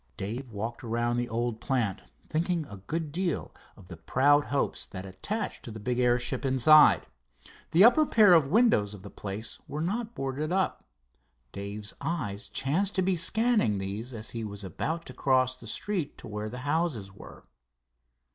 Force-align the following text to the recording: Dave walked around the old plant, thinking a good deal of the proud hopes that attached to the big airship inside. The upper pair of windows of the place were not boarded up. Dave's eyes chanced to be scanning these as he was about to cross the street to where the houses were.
Dave 0.17 0.49
walked 0.49 0.83
around 0.83 1.17
the 1.17 1.29
old 1.29 1.61
plant, 1.61 2.01
thinking 2.27 2.65
a 2.65 2.77
good 2.77 3.11
deal 3.11 3.53
of 3.77 3.87
the 3.87 3.95
proud 3.97 4.45
hopes 4.45 4.87
that 4.87 5.05
attached 5.05 5.61
to 5.61 5.69
the 5.69 5.79
big 5.79 5.99
airship 5.99 6.43
inside. 6.43 7.05
The 7.69 7.83
upper 7.83 8.07
pair 8.07 8.33
of 8.33 8.47
windows 8.47 8.95
of 8.95 9.03
the 9.03 9.11
place 9.11 9.59
were 9.67 9.79
not 9.79 10.15
boarded 10.15 10.51
up. 10.51 10.83
Dave's 11.51 11.93
eyes 12.01 12.49
chanced 12.49 12.95
to 12.95 13.03
be 13.03 13.15
scanning 13.15 13.77
these 13.77 14.11
as 14.11 14.31
he 14.31 14.43
was 14.43 14.63
about 14.63 15.05
to 15.05 15.13
cross 15.13 15.55
the 15.55 15.67
street 15.67 16.17
to 16.17 16.27
where 16.27 16.49
the 16.49 16.57
houses 16.65 17.11
were. 17.13 17.45